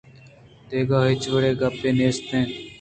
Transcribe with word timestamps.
دگہ 0.69 0.99
ہچ 1.07 1.23
وڑیں 1.33 1.55
گپےّ 1.59 1.89
نیست 1.97 2.23
اِنت 2.31 2.49